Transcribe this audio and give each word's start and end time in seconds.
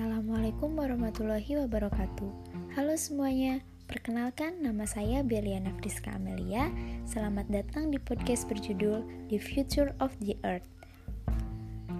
Assalamualaikum 0.00 0.80
warahmatullahi 0.80 1.60
wabarakatuh. 1.60 2.32
Halo 2.72 2.96
semuanya, 2.96 3.60
perkenalkan 3.84 4.64
nama 4.64 4.88
saya 4.88 5.20
Beliana 5.20 5.76
Friska 5.76 6.16
Amelia. 6.16 6.72
Selamat 7.04 7.44
datang 7.52 7.92
di 7.92 8.00
podcast 8.00 8.48
berjudul 8.48 9.04
The 9.28 9.36
Future 9.36 9.92
of 10.00 10.08
the 10.24 10.40
Earth. 10.40 10.64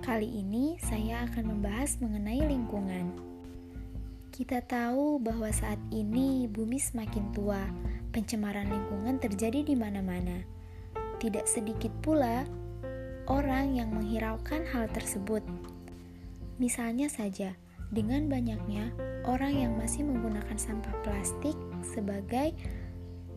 Kali 0.00 0.32
ini 0.32 0.80
saya 0.80 1.28
akan 1.28 1.52
membahas 1.52 2.00
mengenai 2.00 2.40
lingkungan. 2.40 3.12
Kita 4.32 4.64
tahu 4.64 5.20
bahwa 5.20 5.52
saat 5.52 5.76
ini 5.92 6.48
bumi 6.48 6.80
semakin 6.80 7.36
tua 7.36 7.68
Pencemaran 8.16 8.72
lingkungan 8.72 9.20
terjadi 9.20 9.60
di 9.60 9.76
mana-mana. 9.76 10.40
Tidak 11.20 11.44
sedikit 11.44 11.92
pula 12.00 12.48
orang 13.28 13.76
yang 13.76 13.92
menghiraukan 13.92 14.64
hal 14.72 14.88
tersebut. 14.88 15.44
Misalnya 16.56 17.12
saja, 17.12 17.60
dengan 17.90 18.30
banyaknya 18.30 18.94
orang 19.26 19.54
yang 19.54 19.72
masih 19.74 20.06
menggunakan 20.06 20.56
sampah 20.56 20.94
plastik 21.02 21.58
sebagai 21.82 22.54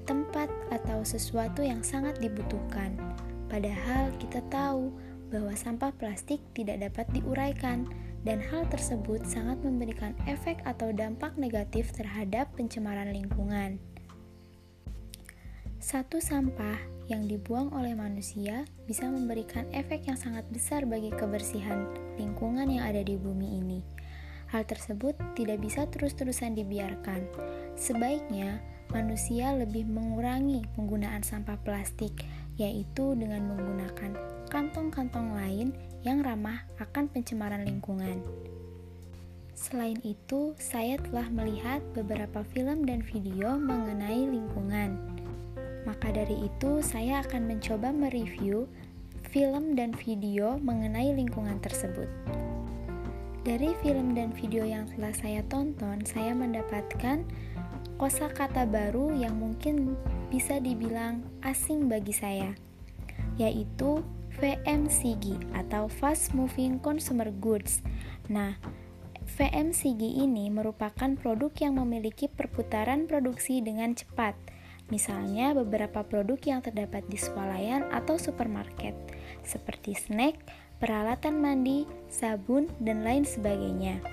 tempat 0.06 0.52
atau 0.70 1.02
sesuatu 1.02 1.66
yang 1.66 1.82
sangat 1.82 2.20
dibutuhkan. 2.22 2.96
Padahal 3.50 4.14
kita 4.18 4.42
tahu 4.50 4.94
bahwa 5.34 5.54
sampah 5.58 5.90
plastik 5.98 6.42
tidak 6.54 6.86
dapat 6.90 7.06
diuraikan 7.14 7.90
dan 8.24 8.40
hal 8.40 8.64
tersebut 8.72 9.26
sangat 9.28 9.60
memberikan 9.66 10.16
efek 10.30 10.62
atau 10.64 10.94
dampak 10.96 11.36
negatif 11.36 11.92
terhadap 11.92 12.48
pencemaran 12.56 13.12
lingkungan. 13.12 13.82
Satu 15.84 16.24
sampah 16.24 16.80
yang 17.12 17.28
dibuang 17.28 17.76
oleh 17.76 17.92
manusia 17.92 18.64
bisa 18.88 19.04
memberikan 19.12 19.68
efek 19.76 20.08
yang 20.08 20.16
sangat 20.16 20.48
besar 20.48 20.88
bagi 20.88 21.12
kebersihan 21.12 21.92
lingkungan 22.16 22.72
yang 22.72 22.88
ada 22.88 23.04
di 23.04 23.20
bumi 23.20 23.60
ini. 23.60 23.93
Hal 24.54 24.70
tersebut 24.70 25.18
tidak 25.34 25.66
bisa 25.66 25.90
terus-terusan 25.90 26.54
dibiarkan. 26.54 27.26
Sebaiknya, 27.74 28.62
manusia 28.94 29.50
lebih 29.50 29.90
mengurangi 29.90 30.62
penggunaan 30.78 31.26
sampah 31.26 31.58
plastik, 31.66 32.14
yaitu 32.62 33.18
dengan 33.18 33.50
menggunakan 33.50 34.14
kantong-kantong 34.54 35.34
lain 35.34 35.74
yang 36.06 36.22
ramah 36.22 36.62
akan 36.78 37.10
pencemaran 37.10 37.66
lingkungan. 37.66 38.22
Selain 39.58 39.98
itu, 40.06 40.54
saya 40.62 41.02
telah 41.02 41.34
melihat 41.34 41.82
beberapa 41.98 42.46
film 42.54 42.86
dan 42.86 43.02
video 43.02 43.58
mengenai 43.58 44.30
lingkungan. 44.30 45.02
Maka 45.82 46.14
dari 46.14 46.46
itu, 46.46 46.78
saya 46.86 47.26
akan 47.26 47.58
mencoba 47.58 47.90
mereview 47.90 48.70
film 49.34 49.74
dan 49.74 49.98
video 49.98 50.62
mengenai 50.62 51.10
lingkungan 51.18 51.58
tersebut. 51.58 52.06
Dari 53.44 53.76
film 53.84 54.16
dan 54.16 54.32
video 54.32 54.64
yang 54.64 54.88
telah 54.96 55.12
saya 55.12 55.44
tonton, 55.52 56.00
saya 56.08 56.32
mendapatkan 56.32 57.28
kosakata 58.00 58.64
baru 58.64 59.12
yang 59.12 59.36
mungkin 59.36 60.00
bisa 60.32 60.64
dibilang 60.64 61.28
asing 61.44 61.92
bagi 61.92 62.16
saya, 62.16 62.56
yaitu 63.36 64.00
VMCG 64.40 65.44
atau 65.60 65.92
Fast 65.92 66.32
Moving 66.32 66.80
Consumer 66.80 67.36
Goods. 67.36 67.84
Nah, 68.32 68.56
VMCG 69.36 70.24
ini 70.24 70.48
merupakan 70.48 71.12
produk 71.20 71.52
yang 71.60 71.76
memiliki 71.84 72.32
perputaran 72.32 73.12
produksi 73.12 73.60
dengan 73.60 73.92
cepat. 73.92 74.40
Misalnya 74.88 75.52
beberapa 75.52 76.08
produk 76.08 76.40
yang 76.48 76.64
terdapat 76.64 77.04
di 77.12 77.20
swalayan 77.20 77.92
atau 77.92 78.16
supermarket, 78.16 78.96
seperti 79.44 80.00
snack, 80.00 80.40
peralatan 80.84 81.40
mandi, 81.40 81.88
sabun, 82.12 82.68
dan 82.84 83.08
lain 83.08 83.24
sebagainya. 83.24 84.04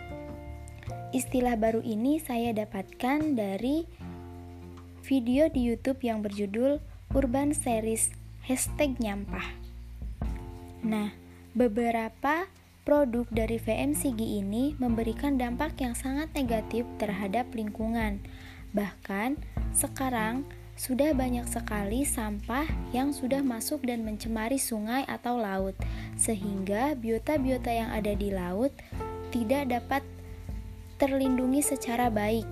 Istilah 1.10 1.58
baru 1.58 1.82
ini 1.82 2.22
saya 2.22 2.54
dapatkan 2.54 3.34
dari 3.34 3.90
video 5.02 5.50
di 5.50 5.66
YouTube 5.66 6.06
yang 6.06 6.22
berjudul 6.22 6.78
Urban 7.10 7.50
Series 7.50 8.14
Hashtag 8.46 9.02
Nyampah. 9.02 9.50
Nah, 10.86 11.10
beberapa 11.58 12.46
produk 12.86 13.26
dari 13.34 13.58
VMCG 13.58 14.38
ini 14.38 14.78
memberikan 14.78 15.34
dampak 15.42 15.74
yang 15.82 15.98
sangat 15.98 16.30
negatif 16.38 16.86
terhadap 17.02 17.50
lingkungan. 17.50 18.22
Bahkan 18.70 19.42
sekarang 19.74 20.46
sudah 20.80 21.12
banyak 21.12 21.44
sekali 21.44 22.08
sampah 22.08 22.64
yang 22.96 23.12
sudah 23.12 23.44
masuk 23.44 23.84
dan 23.84 24.00
mencemari 24.00 24.56
sungai 24.56 25.04
atau 25.04 25.36
laut, 25.36 25.76
sehingga 26.16 26.96
biota-biota 26.96 27.68
yang 27.68 27.92
ada 27.92 28.16
di 28.16 28.32
laut 28.32 28.72
tidak 29.28 29.68
dapat 29.68 30.00
terlindungi 30.96 31.60
secara 31.60 32.08
baik. 32.08 32.48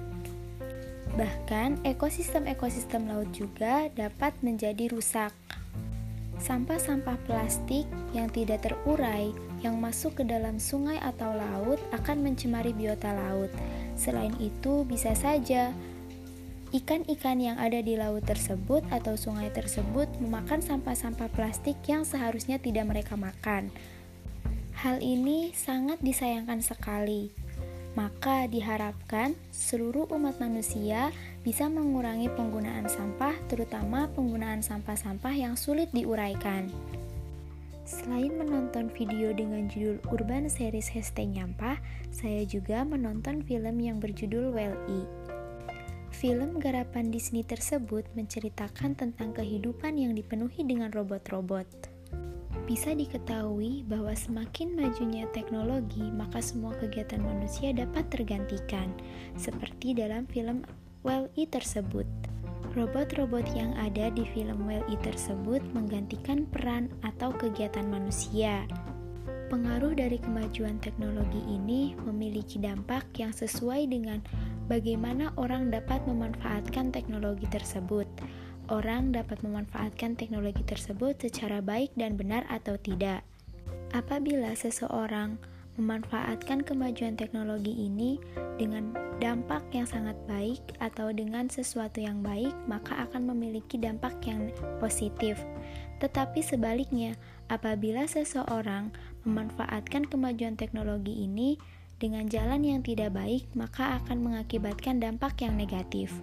Bahkan, 1.17 1.89
ekosistem-ekosistem 1.89 3.09
laut 3.09 3.33
juga 3.33 3.89
dapat 3.97 4.37
menjadi 4.45 4.93
rusak. 4.93 5.33
Sampah-sampah 6.37 7.17
plastik 7.25 7.89
yang 8.13 8.29
tidak 8.29 8.61
terurai 8.61 9.33
yang 9.65 9.81
masuk 9.81 10.21
ke 10.21 10.23
dalam 10.29 10.61
sungai 10.61 11.01
atau 11.01 11.33
laut 11.33 11.81
akan 11.97 12.29
mencemari 12.29 12.77
biota 12.77 13.09
laut. 13.09 13.49
Selain 13.97 14.37
itu, 14.37 14.85
bisa 14.85 15.17
saja 15.17 15.73
Ikan-ikan 16.69 17.41
yang 17.41 17.57
ada 17.57 17.81
di 17.81 17.97
laut 17.97 18.29
tersebut 18.29 18.85
atau 18.93 19.17
sungai 19.17 19.49
tersebut 19.49 20.05
memakan 20.21 20.61
sampah-sampah 20.61 21.33
plastik 21.33 21.81
yang 21.89 22.05
seharusnya 22.05 22.61
tidak 22.61 22.85
mereka 22.85 23.17
makan. 23.17 23.73
Hal 24.77 25.01
ini 25.01 25.57
sangat 25.57 25.97
disayangkan 26.05 26.61
sekali. 26.61 27.33
Maka 27.97 28.45
diharapkan 28.53 29.33
seluruh 29.49 30.13
umat 30.13 30.37
manusia 30.45 31.09
bisa 31.41 31.73
mengurangi 31.73 32.29
penggunaan 32.37 32.85
sampah, 32.85 33.33
terutama 33.49 34.13
penggunaan 34.13 34.61
sampah-sampah 34.61 35.33
yang 35.33 35.57
sulit 35.57 35.89
diuraikan. 35.97 36.69
Selain 37.89 38.29
menonton 38.37 38.93
video 38.93 39.33
dengan 39.33 39.73
judul 39.73 40.05
Urban 40.13 40.53
Series 40.53 40.93
Hashtag 40.93 41.33
Nyampah, 41.33 41.81
saya 42.13 42.45
juga 42.45 42.85
menonton 42.85 43.41
film 43.41 43.81
yang 43.81 43.97
berjudul 43.97 44.53
Well-E. 44.53 45.09
Film 46.19 46.59
garapan 46.59 47.15
Disney 47.15 47.47
tersebut 47.47 48.03
menceritakan 48.19 48.99
tentang 48.99 49.31
kehidupan 49.39 49.95
yang 49.95 50.19
dipenuhi 50.19 50.67
dengan 50.67 50.91
robot-robot. 50.91 51.63
Bisa 52.67 52.91
diketahui 52.91 53.87
bahwa 53.87 54.11
semakin 54.19 54.75
majunya 54.75 55.31
teknologi, 55.31 56.03
maka 56.11 56.43
semua 56.43 56.75
kegiatan 56.75 57.23
manusia 57.23 57.71
dapat 57.71 58.11
tergantikan, 58.11 58.91
seperti 59.39 59.95
dalam 59.95 60.27
film 60.27 60.67
Well-E 61.07 61.47
tersebut. 61.47 62.11
Robot-robot 62.75 63.47
yang 63.55 63.79
ada 63.79 64.11
di 64.11 64.27
film 64.35 64.67
Well-E 64.67 64.99
tersebut 64.99 65.63
menggantikan 65.71 66.51
peran 66.51 66.91
atau 67.07 67.31
kegiatan 67.31 67.87
manusia. 67.87 68.67
Pengaruh 69.55 69.95
dari 69.95 70.19
kemajuan 70.19 70.83
teknologi 70.83 71.47
ini 71.47 71.95
memiliki 72.03 72.59
dampak 72.59 73.07
yang 73.23 73.31
sesuai 73.31 73.87
dengan 73.87 74.19
bagaimana 74.69 75.33
orang 75.41 75.73
dapat 75.73 76.05
memanfaatkan 76.05 76.93
teknologi 76.93 77.49
tersebut. 77.49 78.07
Orang 78.69 79.17
dapat 79.17 79.41
memanfaatkan 79.41 80.15
teknologi 80.21 80.61
tersebut 80.61 81.17
secara 81.17 81.65
baik 81.65 81.89
dan 81.97 82.21
benar 82.21 82.45
atau 82.53 82.77
tidak. 82.77 83.25
Apabila 83.97 84.53
seseorang 84.53 85.41
memanfaatkan 85.81 86.67
kemajuan 86.67 87.17
teknologi 87.17 87.71
ini 87.71 88.21
dengan 88.61 88.93
dampak 89.23 89.63
yang 89.73 89.87
sangat 89.87 90.19
baik 90.27 90.61
atau 90.83 91.15
dengan 91.15 91.49
sesuatu 91.49 92.03
yang 92.03 92.21
baik, 92.21 92.53
maka 92.69 93.09
akan 93.09 93.33
memiliki 93.33 93.81
dampak 93.81 94.19
yang 94.27 94.53
positif. 94.83 95.41
Tetapi 96.03 96.45
sebaliknya, 96.45 97.15
apabila 97.49 98.05
seseorang 98.05 98.93
memanfaatkan 99.25 100.05
kemajuan 100.11 100.59
teknologi 100.59 101.25
ini 101.25 101.57
dengan 101.99 102.31
jalan 102.31 102.63
yang 102.63 102.81
tidak 102.87 103.11
baik, 103.11 103.51
maka 103.59 103.99
akan 104.03 104.23
mengakibatkan 104.23 105.03
dampak 105.03 105.43
yang 105.43 105.59
negatif. 105.59 106.15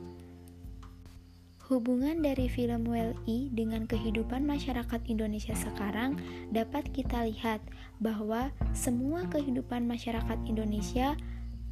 Hubungan 1.68 2.22
dari 2.22 2.46
film 2.48 2.88
Well-E 2.88 3.50
dengan 3.52 3.90
kehidupan 3.90 4.46
masyarakat 4.46 5.02
Indonesia 5.10 5.58
sekarang 5.58 6.16
dapat 6.54 6.88
kita 6.94 7.26
lihat 7.28 7.58
bahwa 7.98 8.54
semua 8.72 9.26
kehidupan 9.28 9.84
masyarakat 9.84 10.38
Indonesia 10.46 11.18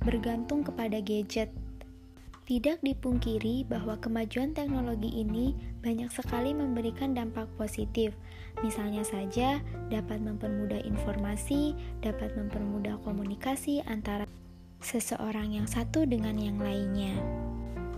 bergantung 0.01 0.65
kepada 0.65 0.97
gadget 0.99 1.53
tidak 2.43 2.83
dipungkiri 2.83 3.63
bahwa 3.67 3.95
kemajuan 3.99 4.51
teknologi 4.51 5.09
ini 5.11 5.55
banyak 5.79 6.11
sekali 6.11 6.51
memberikan 6.51 7.15
dampak 7.15 7.47
positif. 7.55 8.11
Misalnya 8.59 9.07
saja 9.07 9.63
dapat 9.87 10.19
mempermudah 10.19 10.83
informasi, 10.83 11.71
dapat 12.03 12.35
mempermudah 12.35 12.99
komunikasi 13.07 13.79
antara 13.87 14.27
seseorang 14.83 15.55
yang 15.55 15.67
satu 15.67 16.03
dengan 16.03 16.35
yang 16.35 16.59
lainnya. 16.59 17.15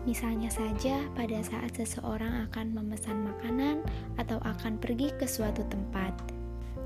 Misalnya 0.05 0.53
saja 0.53 1.01
pada 1.17 1.41
saat 1.41 1.73
seseorang 1.73 2.45
akan 2.45 2.77
memesan 2.77 3.25
makanan 3.25 3.81
atau 4.21 4.37
akan 4.45 4.77
pergi 4.77 5.09
ke 5.17 5.25
suatu 5.25 5.65
tempat. 5.67 6.13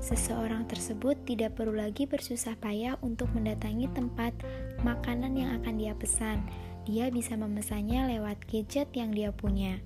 seseorang 0.00 0.64
tersebut 0.64 1.12
tidak 1.28 1.60
perlu 1.60 1.76
lagi 1.76 2.08
bersusah 2.08 2.56
payah 2.56 2.96
untuk 3.04 3.28
mendatangi 3.36 3.84
tempat 3.92 4.32
makanan 4.80 5.36
yang 5.36 5.60
akan 5.60 5.76
dia 5.76 5.92
pesan. 5.92 6.40
Dia 6.90 7.06
bisa 7.14 7.38
memesannya 7.38 8.18
lewat 8.18 8.50
gadget 8.50 8.90
yang 8.98 9.14
dia 9.14 9.30
punya. 9.30 9.78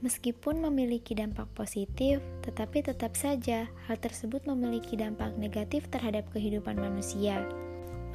Meskipun 0.00 0.64
memiliki 0.64 1.12
dampak 1.12 1.52
positif, 1.52 2.24
tetapi 2.40 2.80
tetap 2.80 3.12
saja 3.12 3.68
hal 3.84 4.00
tersebut 4.00 4.48
memiliki 4.48 4.96
dampak 4.96 5.36
negatif 5.36 5.84
terhadap 5.92 6.24
kehidupan 6.32 6.80
manusia. 6.80 7.44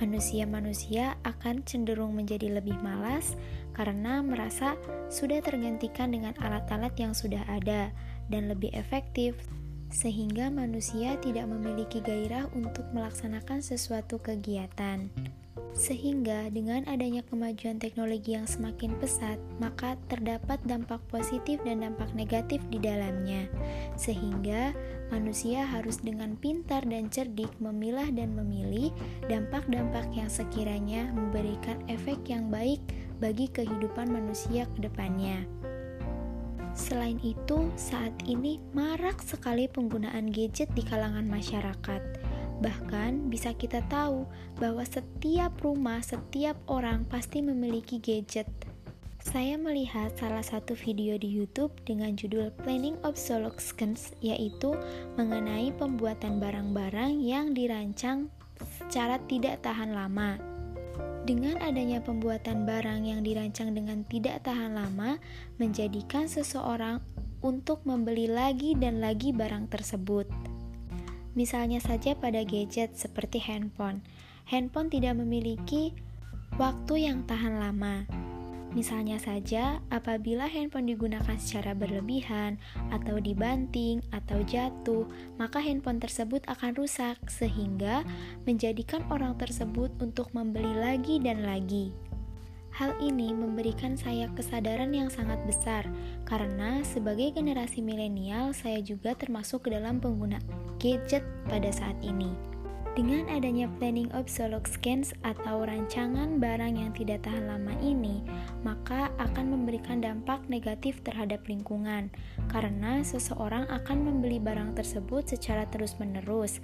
Manusia-manusia 0.02 1.22
akan 1.22 1.62
cenderung 1.70 2.18
menjadi 2.18 2.58
lebih 2.58 2.74
malas 2.82 3.38
karena 3.78 4.26
merasa 4.26 4.74
sudah 5.14 5.38
tergantikan 5.46 6.10
dengan 6.10 6.34
alat-alat 6.42 6.98
yang 6.98 7.14
sudah 7.14 7.46
ada 7.46 7.94
dan 8.34 8.50
lebih 8.50 8.74
efektif 8.74 9.38
sehingga 9.94 10.50
manusia 10.50 11.14
tidak 11.22 11.46
memiliki 11.46 12.02
gairah 12.02 12.50
untuk 12.58 12.90
melaksanakan 12.90 13.62
sesuatu 13.62 14.18
kegiatan. 14.18 15.14
Sehingga 15.76 16.48
dengan 16.56 16.88
adanya 16.88 17.20
kemajuan 17.28 17.84
teknologi 17.84 18.32
yang 18.32 18.48
semakin 18.48 18.96
pesat, 18.96 19.36
maka 19.60 20.00
terdapat 20.08 20.56
dampak 20.64 21.04
positif 21.12 21.60
dan 21.68 21.84
dampak 21.84 22.08
negatif 22.16 22.64
di 22.72 22.80
dalamnya. 22.80 23.52
Sehingga 24.00 24.72
manusia 25.12 25.68
harus 25.68 26.00
dengan 26.00 26.40
pintar 26.40 26.88
dan 26.88 27.12
cerdik 27.12 27.52
memilah 27.60 28.08
dan 28.16 28.32
memilih 28.40 28.96
dampak-dampak 29.28 30.08
yang 30.16 30.32
sekiranya 30.32 31.12
memberikan 31.12 31.84
efek 31.92 32.24
yang 32.32 32.48
baik 32.48 32.80
bagi 33.20 33.52
kehidupan 33.52 34.08
manusia 34.08 34.64
ke 34.80 34.88
depannya. 34.88 35.44
Selain 36.76 37.20
itu, 37.20 37.72
saat 37.76 38.12
ini 38.28 38.64
marak 38.72 39.24
sekali 39.24 39.68
penggunaan 39.68 40.32
gadget 40.32 40.72
di 40.76 40.84
kalangan 40.84 41.28
masyarakat. 41.28 42.25
Bahkan 42.64 43.28
bisa 43.28 43.52
kita 43.52 43.84
tahu 43.92 44.24
bahwa 44.60 44.84
setiap 44.88 45.52
rumah, 45.60 46.00
setiap 46.00 46.56
orang 46.72 47.04
pasti 47.08 47.44
memiliki 47.44 48.00
gadget. 48.00 48.48
Saya 49.26 49.58
melihat 49.58 50.14
salah 50.16 50.46
satu 50.46 50.78
video 50.78 51.18
di 51.18 51.26
YouTube 51.26 51.74
dengan 51.82 52.14
judul 52.14 52.54
Planning 52.62 53.02
Obsolescence, 53.02 54.14
yaitu 54.22 54.78
mengenai 55.18 55.74
pembuatan 55.74 56.38
barang-barang 56.38 57.20
yang 57.26 57.58
dirancang 57.58 58.30
secara 58.80 59.18
tidak 59.26 59.66
tahan 59.66 59.98
lama. 59.98 60.38
Dengan 61.26 61.58
adanya 61.58 62.06
pembuatan 62.06 62.70
barang 62.70 63.02
yang 63.02 63.26
dirancang 63.26 63.74
dengan 63.74 64.06
tidak 64.06 64.46
tahan 64.46 64.78
lama, 64.78 65.18
menjadikan 65.58 66.30
seseorang 66.30 67.02
untuk 67.42 67.82
membeli 67.82 68.30
lagi 68.30 68.78
dan 68.78 69.02
lagi 69.02 69.34
barang 69.34 69.74
tersebut. 69.74 70.55
Misalnya 71.36 71.84
saja 71.84 72.16
pada 72.16 72.42
gadget 72.48 72.96
seperti 72.96 73.44
handphone. 73.44 74.00
Handphone 74.48 74.88
tidak 74.88 75.20
memiliki 75.20 75.92
waktu 76.56 77.12
yang 77.12 77.28
tahan 77.28 77.60
lama. 77.60 78.08
Misalnya 78.76 79.16
saja, 79.20 79.80
apabila 79.88 80.52
handphone 80.52 80.92
digunakan 80.92 81.40
secara 81.40 81.72
berlebihan, 81.72 82.60
atau 82.92 83.24
dibanting, 83.24 84.04
atau 84.12 84.44
jatuh, 84.44 85.08
maka 85.40 85.64
handphone 85.64 86.00
tersebut 86.00 86.44
akan 86.44 86.76
rusak, 86.76 87.16
sehingga 87.32 88.04
menjadikan 88.44 89.00
orang 89.08 89.40
tersebut 89.40 89.96
untuk 90.04 90.28
membeli 90.36 90.76
lagi 90.76 91.24
dan 91.24 91.48
lagi. 91.48 91.96
Hal 92.76 92.92
ini 93.00 93.32
memberikan 93.32 93.96
saya 93.96 94.28
kesadaran 94.36 94.92
yang 94.92 95.08
sangat 95.08 95.40
besar, 95.48 95.88
karena 96.28 96.84
sebagai 96.84 97.32
generasi 97.32 97.80
milenial, 97.80 98.52
saya 98.52 98.84
juga 98.84 99.16
termasuk 99.16 99.64
ke 99.64 99.80
dalam 99.80 100.04
pengguna 100.04 100.44
gadget 100.76 101.24
pada 101.48 101.72
saat 101.72 101.96
ini. 102.04 102.36
Dengan 102.96 103.28
adanya 103.32 103.72
planning 103.80 104.12
obsolescence 104.12 105.16
atau 105.24 105.64
rancangan 105.64 106.36
barang 106.40 106.80
yang 106.80 106.92
tidak 106.92 107.24
tahan 107.24 107.48
lama 107.48 107.72
ini, 107.80 108.24
maka 108.64 109.08
akan 109.24 109.56
memberikan 109.56 110.04
dampak 110.04 110.44
negatif 110.52 111.00
terhadap 111.04 111.48
lingkungan 111.48 112.12
karena 112.52 113.04
seseorang 113.04 113.68
akan 113.72 114.04
membeli 114.04 114.40
barang 114.40 114.76
tersebut 114.80 115.32
secara 115.32 115.64
terus-menerus. 115.72 116.60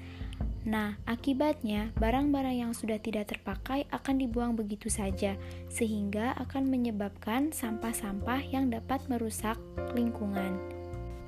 Nah, 0.62 0.94
akibatnya 1.10 1.90
barang-barang 1.98 2.54
yang 2.54 2.74
sudah 2.78 3.02
tidak 3.02 3.34
terpakai 3.34 3.90
akan 3.90 4.22
dibuang 4.22 4.54
begitu 4.54 4.94
saja, 4.94 5.34
sehingga 5.74 6.38
akan 6.38 6.69
menyebabkan 6.69 7.50
sampah-sampah 7.50 8.46
yang 8.46 8.69
dapat 8.69 9.02
merusak 9.10 9.58
lingkungan. 9.98 10.62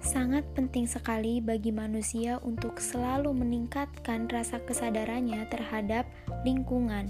Sangat 0.03 0.45
penting 0.53 0.85
sekali 0.85 1.41
bagi 1.41 1.73
manusia 1.73 2.37
untuk 2.45 2.77
selalu 2.77 3.33
meningkatkan 3.33 4.29
rasa 4.29 4.61
kesadarannya 4.61 5.47
terhadap 5.49 6.05
lingkungan, 6.45 7.09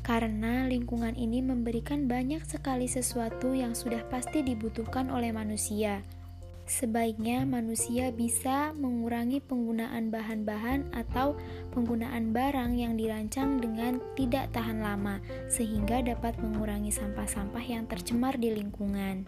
karena 0.00 0.64
lingkungan 0.70 1.12
ini 1.20 1.44
memberikan 1.44 2.08
banyak 2.08 2.40
sekali 2.48 2.88
sesuatu 2.88 3.52
yang 3.52 3.76
sudah 3.76 4.00
pasti 4.08 4.40
dibutuhkan 4.40 5.12
oleh 5.12 5.36
manusia. 5.36 6.00
Sebaiknya 6.68 7.48
manusia 7.48 8.12
bisa 8.12 8.76
mengurangi 8.76 9.40
penggunaan 9.40 10.12
bahan-bahan 10.12 10.92
atau 10.92 11.32
penggunaan 11.72 12.36
barang 12.36 12.76
yang 12.76 13.00
dirancang 13.00 13.56
dengan 13.56 14.04
tidak 14.20 14.52
tahan 14.52 14.84
lama, 14.84 15.16
sehingga 15.48 16.04
dapat 16.04 16.36
mengurangi 16.36 16.92
sampah-sampah 16.92 17.64
yang 17.64 17.88
tercemar 17.88 18.36
di 18.36 18.52
lingkungan. 18.52 19.24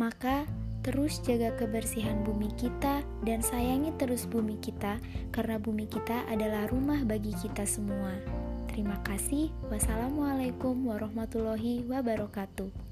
Maka, 0.00 0.48
Terus 0.82 1.22
jaga 1.22 1.54
kebersihan 1.54 2.26
bumi 2.26 2.50
kita 2.58 3.06
dan 3.22 3.38
sayangi 3.38 3.94
terus 4.02 4.26
bumi 4.26 4.58
kita 4.58 4.98
karena 5.30 5.54
bumi 5.54 5.86
kita 5.86 6.26
adalah 6.26 6.66
rumah 6.66 7.06
bagi 7.06 7.30
kita 7.38 7.62
semua. 7.62 8.18
Terima 8.66 8.98
kasih. 9.06 9.54
Wassalamualaikum 9.70 10.90
warahmatullahi 10.90 11.86
wabarakatuh. 11.86 12.91